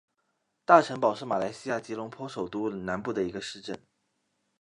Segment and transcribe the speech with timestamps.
[0.65, 3.79] 大城堡是马来西亚吉隆坡首都南部的一个市镇。